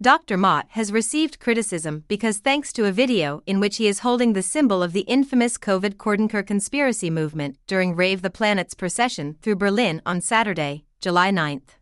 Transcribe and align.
Dr. 0.00 0.36
Motte 0.36 0.66
has 0.70 0.92
received 0.92 1.40
criticism 1.40 2.04
because 2.06 2.38
thanks 2.38 2.72
to 2.72 2.84
a 2.84 2.92
video 2.92 3.42
in 3.46 3.58
which 3.58 3.78
he 3.78 3.88
is 3.88 3.98
holding 3.98 4.32
the 4.32 4.42
symbol 4.42 4.80
of 4.80 4.92
the 4.92 5.00
infamous 5.00 5.58
COVID 5.58 5.94
Querdenker 5.94 6.46
conspiracy 6.46 7.10
movement 7.10 7.56
during 7.66 7.96
Rave 7.96 8.22
the 8.22 8.30
Planet's 8.30 8.74
procession 8.74 9.34
through 9.42 9.56
Berlin 9.56 10.00
on 10.06 10.20
Saturday, 10.20 10.84
July 11.00 11.32
9th. 11.32 11.78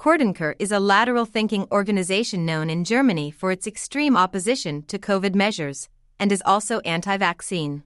Querdenker 0.00 0.56
is 0.58 0.72
a 0.72 0.80
lateral 0.80 1.26
thinking 1.26 1.68
organization 1.70 2.44
known 2.44 2.70
in 2.70 2.82
Germany 2.82 3.30
for 3.30 3.52
its 3.52 3.68
extreme 3.68 4.16
opposition 4.16 4.82
to 4.88 4.98
COVID 4.98 5.36
measures 5.36 5.88
and 6.18 6.32
is 6.32 6.42
also 6.44 6.80
anti 6.80 7.16
vaccine. 7.16 7.84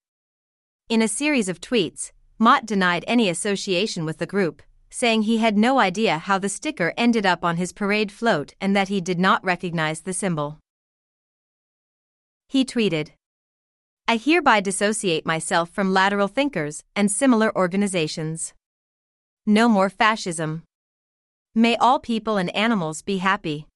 In 0.89 1.03
a 1.03 1.09
series 1.09 1.51
of 1.51 1.61
tweets, 1.61 2.11
Motte 2.39 2.65
denied 2.65 3.05
any 3.07 3.29
association 3.29 4.07
with 4.07 4.17
the 4.17 4.25
group, 4.25 4.63
saying 4.91 5.23
he 5.23 5.39
had 5.39 5.57
no 5.57 5.79
idea 5.79 6.19
how 6.19 6.39
the 6.39 6.49
sticker 6.49 6.93
ended 6.97 7.25
up 7.25 7.45
on 7.45 7.57
his 7.57 7.73
parade 7.73 8.11
float 8.11 8.55
and 8.61 8.75
that 8.75 8.89
he 8.89 9.01
did 9.01 9.19
not 9.19 9.45
recognize 9.45 10.01
the 10.01 10.13
symbol. 10.13 10.59
He 12.49 12.65
tweeted, 12.65 13.11
I 14.09 14.17
hereby 14.17 14.61
dissociate 14.61 15.25
myself 15.25 15.71
from 15.71 15.93
lateral 15.93 16.27
thinkers 16.27 16.83
and 16.97 17.11
similar 17.11 17.57
organizations. 17.57 18.55
No 19.47 19.69
more 19.69 19.89
fascism. 19.89 20.65
May 21.55 21.77
all 21.77 22.01
people 22.01 22.37
and 22.37 22.55
animals 22.55 23.03
be 23.03 23.19
happy. 23.19 23.67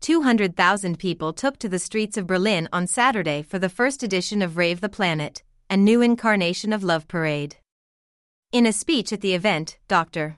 200,000 0.00 0.98
people 0.98 1.32
took 1.32 1.58
to 1.58 1.68
the 1.68 1.78
streets 1.78 2.16
of 2.16 2.26
Berlin 2.26 2.68
on 2.72 2.86
Saturday 2.86 3.42
for 3.42 3.58
the 3.58 3.68
first 3.68 4.02
edition 4.02 4.42
of 4.42 4.56
Rave 4.56 4.80
the 4.80 4.88
Planet, 4.88 5.42
a 5.70 5.76
new 5.76 6.00
incarnation 6.00 6.72
of 6.72 6.82
Love 6.82 7.06
Parade. 7.06 7.56
In 8.52 8.66
a 8.66 8.72
speech 8.74 9.14
at 9.14 9.22
the 9.22 9.32
event, 9.32 9.78
Dr. 9.88 10.36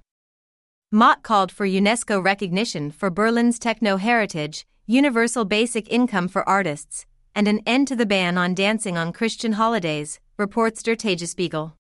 Motte 0.93 1.25
called 1.25 1.51
for 1.51 1.67
UNESCO 1.67 2.23
recognition 2.23 2.93
for 2.93 3.11
Berlin's 3.11 3.59
techno 3.59 3.97
heritage, 3.97 4.65
universal 4.87 5.45
basic 5.45 5.91
income 5.91 6.29
for 6.29 6.49
artists, 6.49 7.07
and 7.35 7.49
an 7.49 7.59
end 7.67 7.89
to 7.89 7.97
the 7.97 8.07
ban 8.07 8.39
on 8.39 8.55
dancing 8.55 8.97
on 8.97 9.13
Christian 9.13 9.55
holidays, 9.55 10.21
reports 10.37 10.81
Der 10.85 10.95
Tagesspiegel. 10.95 11.73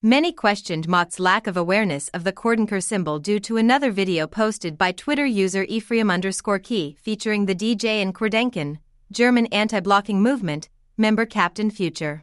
Many 0.00 0.30
questioned 0.30 0.86
Motte's 0.86 1.18
lack 1.18 1.48
of 1.48 1.56
awareness 1.56 2.06
of 2.10 2.22
the 2.22 2.32
Querdenker 2.32 2.80
symbol 2.80 3.18
due 3.18 3.40
to 3.40 3.56
another 3.56 3.90
video 3.90 4.28
posted 4.28 4.78
by 4.78 4.92
Twitter 4.92 5.26
user 5.26 5.64
Ephraim 5.68 6.12
underscore 6.12 6.60
key 6.60 6.96
featuring 7.02 7.46
the 7.46 7.56
DJ 7.56 8.00
and 8.00 8.14
Querdenken, 8.14 8.78
German 9.10 9.46
anti-blocking 9.46 10.22
movement, 10.22 10.68
member 10.96 11.26
Captain 11.26 11.72
Future. 11.72 12.22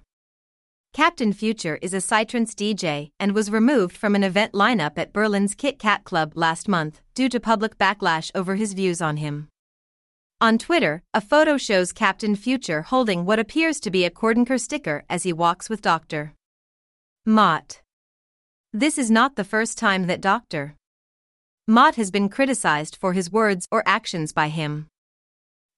Captain 0.94 1.32
Future 1.32 1.78
is 1.82 1.94
a 1.94 1.98
Psytrance 1.98 2.56
DJ 2.56 3.12
and 3.20 3.34
was 3.34 3.52
removed 3.52 3.96
from 3.96 4.16
an 4.16 4.24
event 4.24 4.54
lineup 4.54 4.98
at 4.98 5.14
Berlin's 5.14 5.54
Kit 5.54 5.78
Kat 5.78 6.04
Club 6.04 6.34
last 6.36 6.68
month 6.68 7.02
due 7.14 7.30
to 7.30 7.40
public 7.40 7.78
backlash 7.78 8.32
over 8.34 8.56
his 8.56 8.74
views 8.74 9.02
on 9.02 9.18
him. 9.18 9.48
On 10.42 10.58
Twitter, 10.58 11.04
a 11.14 11.22
photo 11.22 11.58
shows 11.58 11.92
Captain 11.92 12.36
Future 12.36 12.84
holding 12.84 13.26
what 13.26 13.40
appears 13.40 13.80
to 13.80 13.92
be 13.92 14.06
a 14.06 14.10
Querdenker 14.10 14.60
sticker 14.60 15.04
as 15.10 15.24
he 15.24 15.34
walks 15.34 15.70
with 15.70 15.82
Dr. 15.82 16.34
Motte. 17.26 17.82
This 18.74 18.98
is 18.98 19.10
not 19.10 19.36
the 19.36 19.44
first 19.44 19.78
time 19.78 20.08
that 20.08 20.22
Dr. 20.22 20.76
Motte 21.68 21.96
has 21.96 22.12
been 22.12 22.30
criticized 22.30 22.96
for 22.96 23.14
his 23.14 23.32
words 23.32 23.68
or 23.72 23.84
actions 23.86 24.32
by 24.32 24.50
him. 24.50 24.88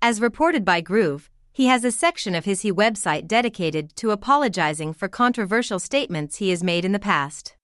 As 0.02 0.22
reported 0.22 0.64
by 0.64 0.82
Groove, 0.82 1.30
he 1.52 1.66
has 1.66 1.84
a 1.84 1.92
section 1.92 2.36
of 2.36 2.46
his 2.46 2.62
he 2.62 2.72
website 2.72 3.28
dedicated 3.28 3.96
to 3.96 4.12
apologizing 4.12 4.94
for 4.94 5.08
controversial 5.08 5.80
statements 5.80 6.38
he 6.38 6.50
has 6.50 6.64
made 6.64 6.86
in 6.86 6.92
the 6.92 7.00
past. 7.00 7.56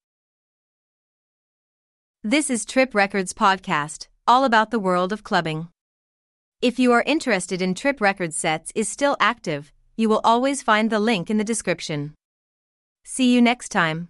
This 2.24 2.50
is 2.50 2.66
Trip 2.66 2.96
Records 2.96 3.34
Podcast, 3.34 4.08
all 4.28 4.44
about 4.44 4.72
the 4.72 4.80
world 4.80 5.14
of 5.14 5.24
clubbing. 5.24 5.68
If 6.62 6.80
you 6.80 6.92
are 6.94 7.04
interested 7.06 7.62
in 7.62 7.76
Trip 7.76 8.02
Records 8.02 8.36
sets 8.36 8.72
is 8.74 8.90
still 8.90 9.16
active, 9.20 9.72
you 9.96 10.10
will 10.10 10.22
always 10.24 10.64
find 10.64 10.90
the 10.90 11.00
link 11.00 11.30
in 11.30 11.38
the 11.38 11.44
description. 11.44 12.16
See 13.04 13.32
you 13.34 13.42
next 13.42 13.70
time. 13.70 14.10